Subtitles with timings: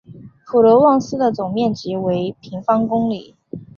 [0.47, 3.35] 普罗旺斯的总面积为平方公里。